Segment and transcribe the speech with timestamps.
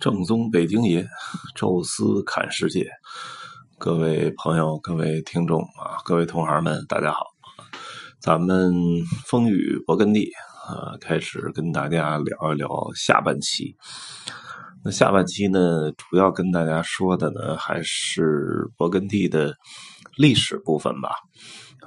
[0.00, 1.04] 正宗北京爷，
[1.56, 2.88] 宙斯看世界。
[3.78, 7.26] 各位朋友，各位听众啊，各位同行们，大家好。
[8.20, 8.72] 咱们
[9.26, 10.30] 风雨勃艮第
[10.68, 13.74] 啊，开始跟大家聊一聊下半期。
[14.84, 19.56] 那下半期呢，主要跟大家说的呢，还是勃艮第的
[20.16, 21.10] 历史部分吧。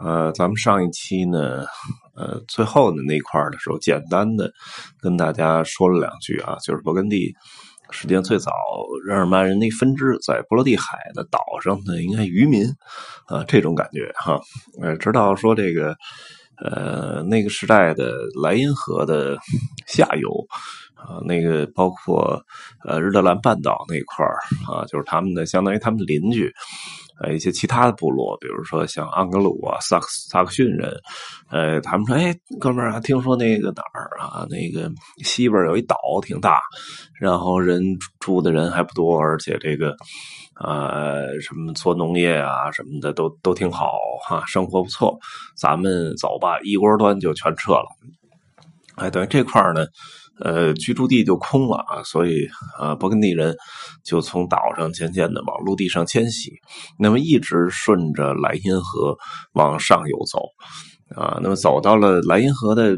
[0.02, 1.64] 呃，咱们上一期呢，
[2.18, 4.52] 呃，最后的那块的时候，简单的
[5.00, 7.34] 跟大家说了两句啊，就是勃艮第。
[7.92, 8.52] 时间，最早
[9.06, 12.66] 日耳曼人的分支在波罗的海的岛上的，应该渔民
[13.28, 14.40] 啊，这种感觉哈。
[14.82, 15.96] 呃，直到说这个
[16.64, 19.38] 呃那个时代的莱茵河的
[19.88, 20.30] 下游
[20.96, 22.42] 啊，那个包括
[22.86, 24.26] 呃日德兰半岛那块
[24.74, 26.52] 啊，就是他们的相当于他们的邻居。
[27.24, 30.92] 呃，一些其他的部落，比如说像安格鲁啊、萨克萨克逊人，
[31.50, 34.92] 呃，他们说：“哎，哥们儿啊，听说那个哪儿啊，那个
[35.24, 36.60] 西边有一岛挺大，
[37.20, 37.84] 然后人
[38.20, 39.96] 住的人还不多，而且这个
[40.60, 45.16] 呃，什么做农业啊什么的都都挺好哈，生活不错。
[45.56, 47.86] 咱们走吧，一锅端就全撤了。
[48.96, 49.86] 哎，等于这块呢。”
[50.44, 52.48] 呃，居住地就空了啊，所以
[52.80, 53.56] 啊，勃艮第人
[54.04, 56.52] 就从岛上渐渐的往陆地上迁徙，
[56.98, 59.18] 那么一直顺着莱茵河
[59.54, 60.40] 往上游走
[61.16, 62.98] 啊，那么走到了莱茵河的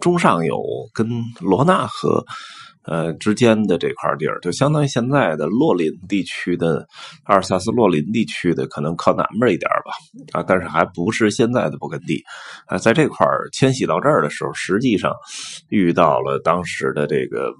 [0.00, 0.60] 中上游，
[0.94, 1.08] 跟
[1.40, 2.24] 罗纳河。
[2.84, 6.86] 呃，之间的这块地儿，就相当于现在的洛林地区的
[7.24, 9.92] 阿尔萨斯洛林地区的，可能靠南边一点吧，
[10.40, 12.22] 啊，但是还不是现在的勃艮第
[12.66, 15.12] 啊，在这块迁徙到这儿的时候，实际上
[15.68, 17.52] 遇到了当时的这个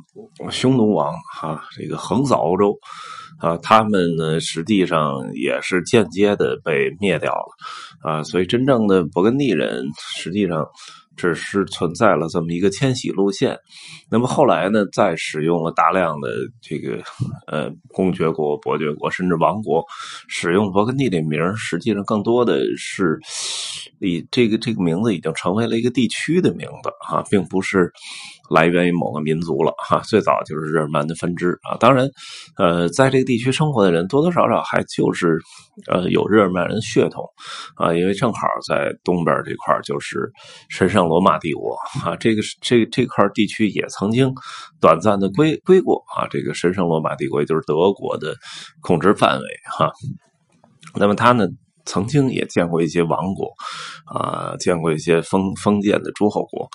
[0.50, 2.76] 匈奴王哈，这个横扫欧洲
[3.38, 9.84] 啊，他们呢实际上也是间接的被灭掉了啊，所以真正的勃艮第人
[10.16, 10.66] 实际上。
[11.16, 13.58] 只是存在了这么一个迁徙路线，
[14.10, 16.28] 那么后来呢，再使用了大量的
[16.60, 17.02] 这个
[17.46, 19.84] 呃公爵国、伯爵国甚至王国，
[20.28, 23.18] 使用勃艮第这名实际上更多的是
[23.98, 27.92] 以这个这个名字已经成为了一个地区的名字啊，并不是。
[28.52, 31.76] 来源于某个民族了哈，最早就是日耳曼的分支啊。
[31.80, 32.08] 当然，
[32.58, 35.38] 呃，在这个地区生活的人多多少少还就是
[35.90, 37.24] 呃有日耳曼人血统
[37.76, 40.30] 啊，因为正好在东边这块就是
[40.68, 41.74] 神圣罗马帝国
[42.04, 44.32] 啊，这个这这块地区也曾经
[44.80, 48.34] 短暂的归归过啊，这个神圣罗马帝国也就是德国的
[48.80, 49.46] 控制范围
[49.78, 49.90] 哈。
[50.94, 51.46] 那么他呢？
[51.84, 53.52] 曾经也见过一些王国，
[54.06, 56.68] 啊，见过一些封封建的诸侯国，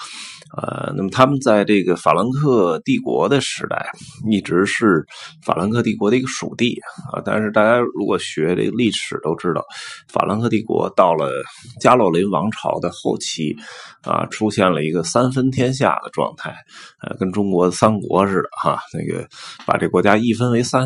[0.55, 3.89] 啊，那么他们在这个法兰克帝国的时代，
[4.29, 5.05] 一直是
[5.45, 6.77] 法兰克帝国的一个属地
[7.11, 7.21] 啊。
[7.23, 9.63] 但是大家如果学这个历史都知道，
[10.09, 11.31] 法兰克帝国到了
[11.79, 13.55] 加洛林王朝的后期，
[14.03, 16.53] 啊，出现了一个三分天下的状态，
[17.01, 19.25] 呃，跟中国三国似的哈，那个
[19.65, 20.83] 把这国家一分为三，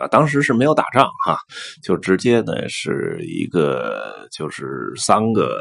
[0.00, 1.38] 啊，当时是没有打仗哈，
[1.84, 3.59] 就直接呢是一个。
[3.60, 5.60] 呃，就是三个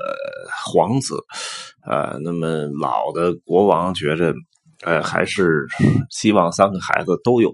[0.65, 1.15] 皇子，
[1.85, 2.47] 呃，那么
[2.79, 4.33] 老的国王觉着，
[4.83, 5.67] 呃，还是
[6.09, 7.53] 希望三个孩子都有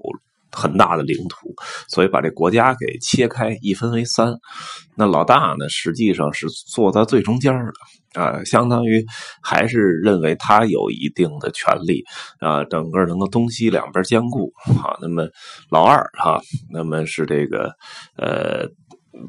[0.52, 1.54] 很大的领土，
[1.90, 4.34] 所以把这国家给切开，一分为三。
[4.96, 9.04] 那老大呢，实际上是坐在最中间的，啊，相当于
[9.42, 12.04] 还是认为他有一定的权利，
[12.40, 15.28] 啊，整个能够东西两边兼顾，啊，那么
[15.70, 16.40] 老二哈，
[16.72, 17.72] 那么是这个，
[18.18, 18.70] 呃。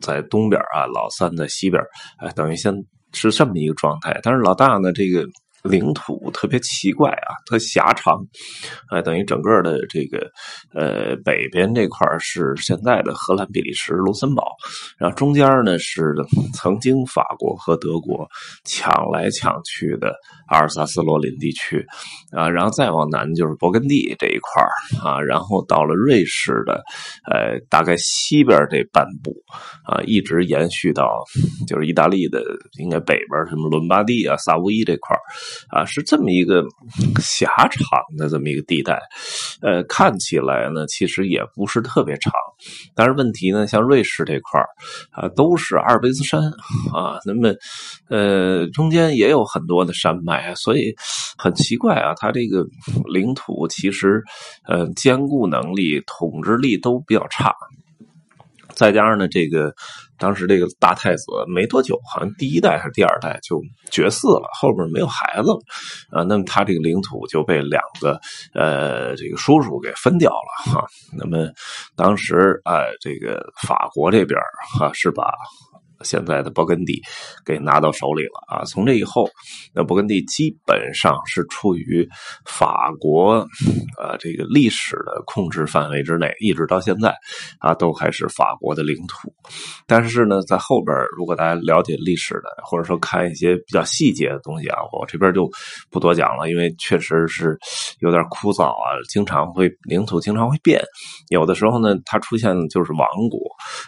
[0.00, 1.82] 在东边啊，老三在西边，
[2.18, 2.74] 哎，等于先
[3.12, 4.18] 是这么一个状态。
[4.22, 5.26] 但是老大呢，这个。
[5.66, 8.18] 领土特别奇怪啊，特狭长，
[8.90, 10.30] 哎，等于整个的这个
[10.74, 14.56] 呃北边这块是现在的荷兰、比利时、卢森堡，
[14.98, 16.14] 然后中间呢是
[16.54, 18.26] 曾经法国和德国
[18.64, 20.14] 抢来抢去的
[20.48, 21.84] 阿尔萨斯罗林地区。
[22.32, 24.62] 啊，然后再往南就是勃艮第这一块
[25.02, 26.82] 啊，然后到了瑞士的
[27.30, 29.32] 呃大概西边这半部
[29.84, 31.24] 啊，一直延续到
[31.66, 32.42] 就是意大利的
[32.78, 35.16] 应该北边什么伦巴第啊、萨乌伊这块
[35.68, 36.64] 啊，是这么一个
[37.20, 37.82] 狭长
[38.16, 39.00] 的这么一个地带，
[39.60, 42.32] 呃，看起来呢，其实也不是特别长。
[42.94, 44.66] 但是问题呢，像瑞士这块儿
[45.10, 46.40] 啊，都是阿尔卑斯山
[46.94, 47.54] 啊，那么
[48.08, 50.94] 呃，中间也有很多的山脉，所以
[51.36, 52.64] 很奇怪啊，它这个
[53.12, 54.22] 领土其实
[54.66, 57.54] 呃，坚固能力、统治力都比较差。
[58.76, 59.74] 再加上呢，这个
[60.18, 65.58] 当时这个大太子没多久，好像第一代还是第二代就绝嗣了，后边没有孩子了
[66.10, 66.22] 啊。
[66.24, 68.20] 那么他这个领土就被两个
[68.54, 70.86] 呃这个叔叔给分掉了哈。
[71.16, 71.50] 那么
[71.96, 74.38] 当时啊，这个法国这边
[74.78, 75.32] 哈是把
[76.02, 77.00] 现在的勃艮第
[77.44, 78.64] 给拿到手里了啊！
[78.64, 79.28] 从这以后，
[79.72, 82.06] 那勃艮第基本上是处于
[82.44, 83.46] 法国
[83.98, 87.14] 呃这个历史的控制范围之内，一直到现在
[87.58, 89.32] 啊都还是法国的领土。
[89.86, 95.50] 但是呢，在后边如果大家了解历史的，或者说看一些比较细节的东西啊，我这边就
[95.90, 97.58] 不多讲了，因为确实是
[98.00, 100.82] 有点枯燥啊，经常会领土经常会变，
[101.30, 103.38] 有的时候呢它出现就是王国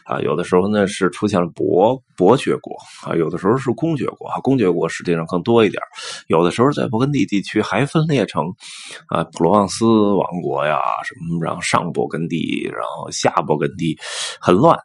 [0.04, 1.97] 啊，有的时候呢是出现了伯。
[2.16, 5.80] 伯爵国啊，有的时候是公爵国，公爵国实际上更多一点。
[6.26, 8.44] 有的时候在勃艮第地区还分裂成
[9.08, 13.96] 啊，普罗旺斯王国呀，什么然后上勃艮第，然后下勃艮第，
[14.40, 14.78] 很乱。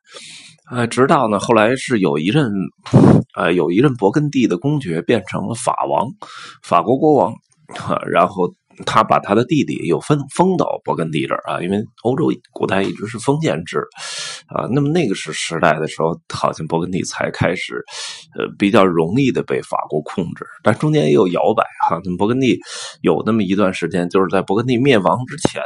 [0.72, 2.52] 呃，直到呢后来是有一任，
[3.36, 6.08] 呃，有一任勃艮第的公爵变成了法王，
[6.62, 7.34] 法国国王，
[8.12, 8.52] 然后。
[8.86, 13.80] 他把他的弟弟又分封到勃艮第这儿啊，因为欧洲古代一直是封建制
[14.48, 14.68] 啊。
[14.72, 17.84] 那么那个是时代的时候，好像勃艮第才开始
[18.38, 22.00] 呃比较容易的被法国控制，但中间也有摇摆哈。
[22.04, 22.60] 那么勃艮第
[23.02, 25.62] 有那么一段时间，就是在勃艮第灭亡之前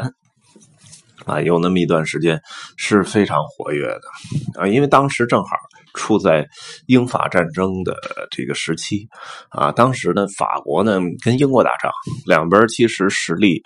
[1.26, 2.42] 啊，有那么一段时间
[2.76, 5.50] 是非常活跃的啊，因为当时正好。
[5.94, 6.48] 处在
[6.88, 7.96] 英法战争的
[8.32, 9.08] 这个时期
[9.50, 11.92] 啊，当时呢，法国呢跟英国打仗，
[12.26, 13.62] 两边其实实力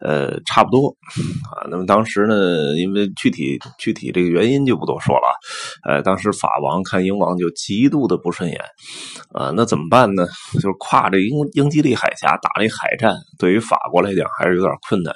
[0.00, 0.96] 呃差不多
[1.50, 1.66] 啊。
[1.70, 5.36] 那么当时呢，因为具体具体这个原因就不多说了。
[5.88, 8.60] 呃，当时法王看英王就极度的不顺眼
[9.32, 10.26] 啊，那怎么办呢？
[10.54, 15.14] 就是跨着英英吉利海峡打那海战，对于法国来讲还是有点困难，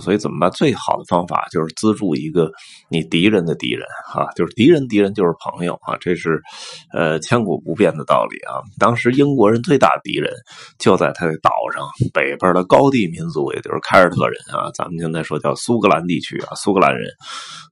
[0.00, 0.50] 所以怎么办？
[0.50, 2.50] 最好的方法就是资助一个
[2.88, 6.40] 你敌人的敌人啊，就是敌人敌人就是朋友啊这是，
[6.92, 8.62] 呃，千古不变的道理啊！
[8.78, 10.32] 当时英国人最大的敌人
[10.78, 11.84] 就在他的岛上
[12.14, 17.10] 北边的高地民族，也就是凯尔特人啊，咱们现在说叫苏格兰地区啊，苏格兰人。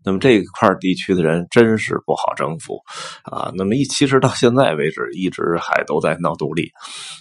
[0.04, 2.78] 那么这块地区的人真是不好征服
[3.24, 3.52] 啊！
[3.54, 6.70] 那么一其实到现在为止，一直还都在闹独立。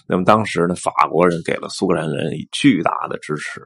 [0.06, 3.60] 那么当时呢，法国人给了苏格兰人以巨大的支持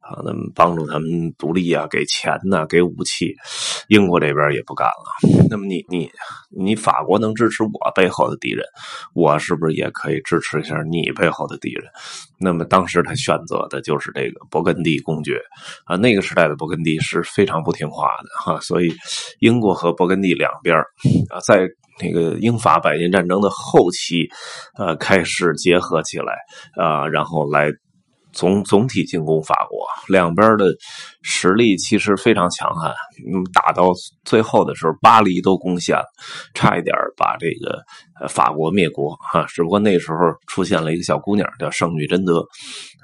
[0.00, 3.34] 啊，那么帮助他们独立啊，给钱呐，给武器。
[3.88, 5.46] 英国这边也不干了。
[5.50, 6.10] 那么你你
[6.50, 6.67] 你。
[6.68, 8.64] 你法国能支持我背后的敌人，
[9.14, 11.84] 我是不是也可以支持一下你背后的敌人？
[12.38, 15.40] 那么当时他选择的就是这个勃艮第公爵
[15.86, 15.96] 啊。
[15.96, 18.92] 那个时代的勃艮第是非常不听话的哈，所以
[19.40, 20.76] 英国和勃艮第两边
[21.30, 21.66] 啊，在
[22.00, 24.28] 那个英法百年战争的后期，
[24.78, 26.34] 呃，开始结合起来
[26.76, 27.72] 啊，然后来。
[28.38, 30.66] 总总体进攻法国，两边的
[31.22, 32.94] 实力其实非常强悍。
[33.26, 33.90] 嗯，打到
[34.24, 36.04] 最后的时候，巴黎都攻陷了，
[36.54, 37.82] 差一点把这个。
[38.28, 40.18] 法国灭国哈，只不过那时候
[40.48, 42.44] 出现了一个小姑娘叫圣女贞德，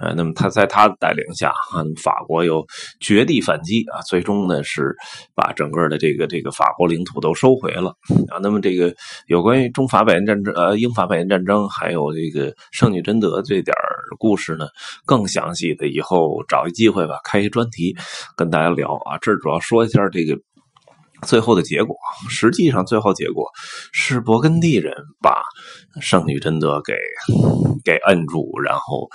[0.00, 2.66] 呃，那么她在她的带领下，哈，法国又
[2.98, 4.92] 绝地反击啊，最终呢是
[5.32, 7.90] 把整个的这个这个法国领土都收回了
[8.28, 8.42] 啊。
[8.42, 8.92] 那么这个
[9.28, 13.72] 有关于中法百年战争、呃英法百年战争，还有这个圣女贞德这点
[14.18, 14.66] 故事呢，
[15.06, 17.96] 更详细的以后找一机会吧，开一专题
[18.36, 19.18] 跟大家聊啊。
[19.20, 20.38] 这主要说一下这个。
[21.22, 21.96] 最后的结果，
[22.28, 23.48] 实际上最后结果
[23.92, 24.92] 是勃艮第人
[25.22, 25.42] 把
[26.02, 26.92] 圣女贞德给
[27.82, 29.08] 给摁住，然后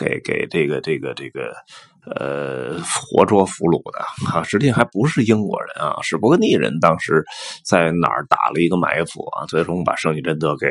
[0.00, 1.54] 给给这个这个这个。
[2.04, 6.80] 呃，活捉俘虏的啊，实际还不是英国人啊，是勃艮第人。
[6.80, 7.24] 当时
[7.64, 10.66] 在哪儿打了一个埋伏啊，最终把圣女贞德给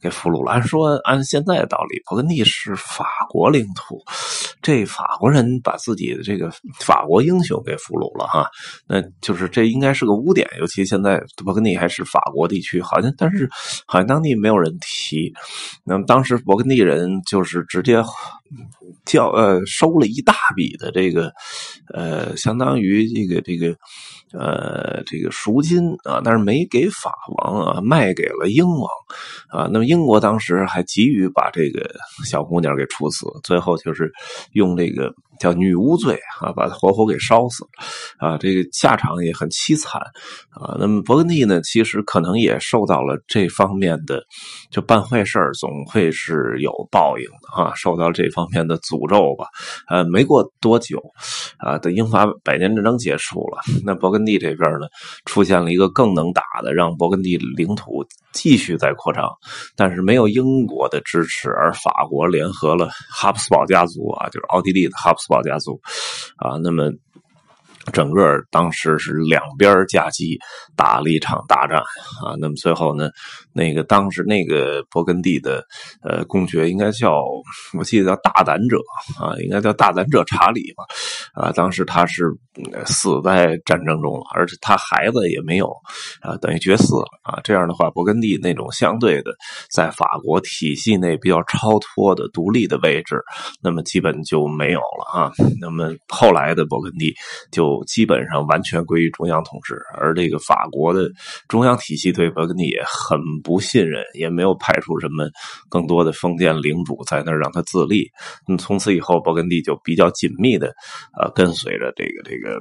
[0.00, 0.52] 给俘虏了。
[0.52, 4.00] 按说按现在的道理，勃艮第是法国领土，
[4.62, 6.48] 这法国人把自己的这个
[6.78, 8.48] 法国英雄给俘虏了哈，
[8.86, 10.48] 那就是这应该是个污点。
[10.60, 13.48] 尤其现在勃艮第还是法国地区，好像但是
[13.84, 15.34] 好像当地没有人提。
[15.82, 18.00] 那么当时勃艮第人就是直接。
[19.04, 21.32] 叫呃收了一大笔你的这个
[21.94, 23.74] 呃相当于这个这个
[24.32, 28.88] 呃这个赎金啊，但是没给法王啊，卖给了英王
[29.48, 29.68] 啊。
[29.72, 31.90] 那么英国当时还急于把这个
[32.24, 34.12] 小姑娘给处死，最后就是
[34.52, 35.14] 用这个。
[35.38, 38.38] 叫女巫罪啊，把他活活给烧死了啊！
[38.38, 40.00] 这个下场也很凄惨
[40.50, 40.76] 啊。
[40.78, 44.22] 那么勃艮第呢，其实可能也受到了这方面的，
[44.70, 49.46] 就办坏事总会是有报应的啊，受到这方面的诅咒吧。
[49.88, 51.00] 呃，没过多久
[51.58, 54.86] 啊，等英法百年战争结束了，那勃艮第这边呢，
[55.24, 59.28] 出现了一个更能打的，让勃艮第领土继续在扩张，
[59.76, 65.27] 但是没有英国的支持，而法国联合了哈布斯堡家族啊，就是奥地利的哈布斯。
[65.28, 65.80] 堡家族
[66.36, 66.90] 啊，那么
[67.92, 70.38] 整个当时是两边夹击，
[70.76, 72.36] 打了一场大战啊。
[72.38, 73.08] 那么最后呢，
[73.52, 75.64] 那个当时那个勃艮第的
[76.02, 77.22] 呃公爵应该叫，
[77.78, 78.78] 我记得叫大胆者
[79.18, 80.84] 啊，应该叫大胆者查理吧
[81.34, 81.52] 啊。
[81.52, 82.24] 当时他是
[82.84, 85.72] 死在战争中了，而且他孩子也没有
[86.20, 87.40] 啊，等于绝嗣了啊。
[87.42, 89.30] 这样的话，勃艮第那种相对的
[89.70, 93.22] 在法国体系内比较超脱的独立的位置，
[93.62, 95.32] 那么基本就没有了啊。
[95.60, 97.14] 那么后来的勃艮第
[97.50, 97.77] 就。
[97.84, 101.10] 基本上完全归于中央统治，而这个法国的
[101.48, 105.28] 中央体系对勃艮第也很不信任，也没有派出什么
[105.68, 108.08] 更多的封建领主在那儿让他自立。
[108.46, 110.74] 那么从此以后，勃艮第就比较紧密的
[111.20, 112.54] 呃跟随着这个这个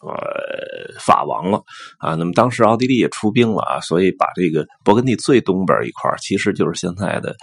[0.00, 1.60] 呃法王了
[1.98, 2.14] 啊。
[2.14, 7.36] 那么当时奥地利也出兵了啊，所以把这个勃艮第最东边一块其实就是现在的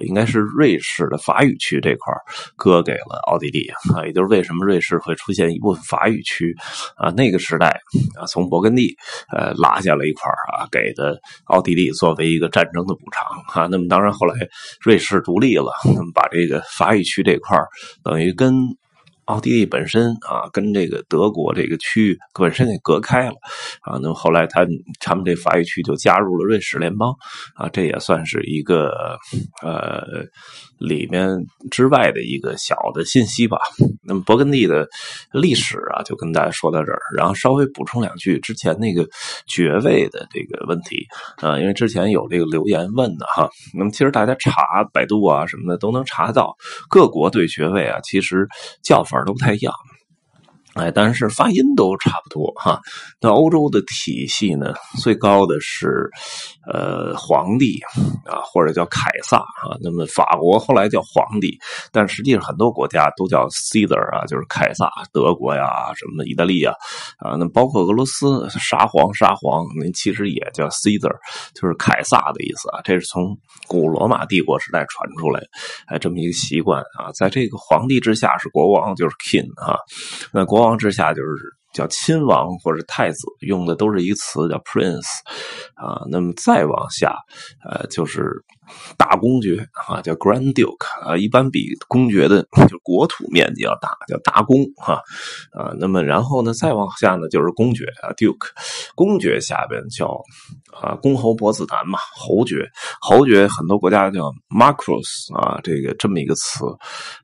[0.00, 2.14] 应该是瑞士的法语区这块
[2.56, 4.04] 割给了奥地利啊。
[4.04, 6.54] 也就是为什么瑞士会出现一部分法语区。
[6.96, 7.68] 啊，那个时代
[8.18, 8.94] 啊，从勃艮第
[9.34, 13.68] 呃拉下了一块啊，给的奥地利作为一个战争的补偿啊。
[13.70, 14.34] 那么当然后来
[14.80, 17.58] 瑞士独立了，那么把这个法语区这块
[18.02, 18.54] 等于跟。
[19.26, 23.36] 奥地利本身啊，跟这个德国这个区域本身给隔开了
[23.80, 23.98] 啊。
[24.02, 24.66] 那么后来他
[25.00, 27.14] 他们这法语区就加入了瑞士联邦
[27.54, 29.16] 啊，这也算是一个
[29.62, 30.04] 呃
[30.78, 31.28] 里面
[31.70, 33.58] 之外的一个小的信息吧。
[34.04, 34.88] 那么勃艮第的
[35.32, 39.06] 历史啊，就跟大家说到这儿，然后稍微补充两句之前那个
[39.46, 43.48] 爵位的这个问题啊，因为之前有这个留言问的哈。
[43.72, 46.56] 那么其实大家查百度啊什么的都能查到，
[46.90, 48.48] 各国对爵位啊其实
[48.82, 49.11] 叫法。
[49.12, 49.72] 法都不太一样。
[50.74, 52.80] 哎，但是发音都差不多哈。
[53.20, 56.08] 那欧洲的体系呢，最高的是
[56.66, 57.78] 呃皇帝
[58.24, 59.76] 啊，或者叫凯撒啊。
[59.82, 61.58] 那么法国后来叫皇帝，
[61.92, 64.90] 但实际上很多国家都叫 Caesar 啊，就是凯撒。
[65.12, 66.74] 德国呀，什么意大利啊，
[67.18, 71.14] 啊，那包括俄罗斯沙皇，沙皇那其实也叫 Caesar，
[71.54, 72.80] 就是凯撒的意思啊。
[72.82, 73.36] 这是从
[73.68, 75.42] 古罗马帝国时代传出来，
[75.88, 77.12] 哎，这么一个习惯啊。
[77.14, 79.76] 在这个皇帝之下是国王，就是 King 啊。
[80.32, 85.02] 那国王之下就是叫亲王或者太子，用的都是一词叫 prince，
[85.74, 87.14] 啊，那么再往下，
[87.68, 88.42] 呃，就是。
[88.96, 94.94] 大公爵啊，叫 Grand Duke 啊，一般比公爵的就国土面积要大，叫大公哈
[95.52, 95.72] 啊。
[95.78, 98.48] 那么然后呢，再往下呢就是公爵啊，Duke。
[98.94, 100.20] 公爵下边叫
[100.72, 102.68] 啊公侯伯子男嘛，侯爵。
[103.00, 106.64] 侯爵很多国家叫 Marquess 啊，这个这么一个词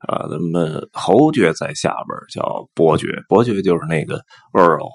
[0.01, 0.27] 啊。
[0.29, 4.21] 那么侯爵在下边叫伯爵，伯爵就是那个
[4.53, 4.89] Earl，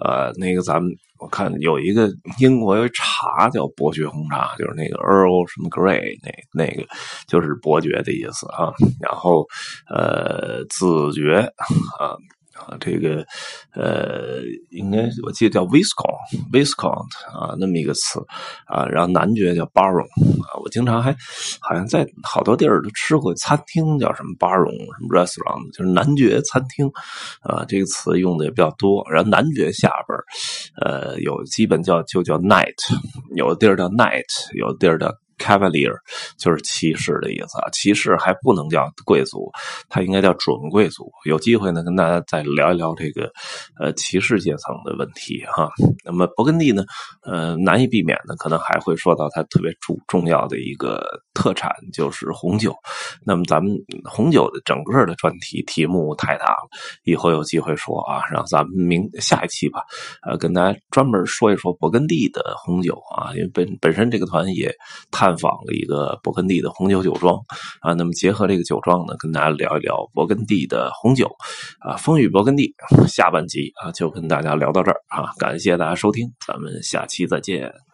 [0.00, 0.92] 呃，那个咱们。
[1.18, 6.86] 我看有一个英国有一茶叫伯爵红茶，就是那个 Earl 什么 Grey 那那个
[7.26, 8.72] 就是伯爵的意思啊。
[9.00, 9.46] 然后
[9.88, 12.16] 呃子爵啊。
[12.58, 13.24] 啊，这个，
[13.72, 18.18] 呃，应该我记得叫 Viscount，Viscount 啊，那么一个词
[18.66, 20.02] 啊，然后男爵叫 Baron
[20.42, 21.16] 啊，我经常还
[21.60, 26.90] 好像在好多地儿都吃过餐厅叫什么 Baron 什么 restaurant，就是男爵餐厅
[27.42, 29.08] 啊，这个词用的也比较多。
[29.08, 30.18] 然后男爵下边
[30.80, 32.74] 呃，有基本叫就叫 night，
[33.34, 35.12] 有的地儿叫 night，有的地儿叫。
[35.38, 35.94] Cavalier
[36.36, 39.50] 就是骑士的意思啊，骑士还不能叫贵族，
[39.88, 41.10] 他应该叫准贵族。
[41.24, 43.30] 有机会呢，跟大家再聊一聊这个
[43.78, 45.70] 呃骑士阶层的问题哈。
[46.04, 46.84] 那么勃艮第呢，
[47.22, 51.00] 呃，难以避免的，可能还会说到它特别重重要的一个
[51.34, 52.74] 特产就是红酒。
[53.24, 53.72] 那么咱们
[54.04, 56.68] 红酒的整个的专题题目太大了，
[57.04, 59.82] 以后有机会说啊，让咱们明下一期吧，
[60.26, 64.74] 呃，跟大家专门说一说勃艮第的红酒啊，因为本本身这个团也
[65.12, 65.27] 探。
[65.28, 67.38] 探访了一个勃艮第的红酒酒庄
[67.82, 71.30] 啊，那么结合这个酒庄呢，跟大家聊一聊勃艮第的红酒
[71.80, 72.74] 啊，风雨勃艮第
[73.06, 77.87] 下半集啊，就跟大家聊到这儿啊，感谢大家收听，咱们下期再见。